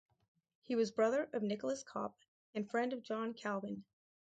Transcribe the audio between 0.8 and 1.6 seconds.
brother of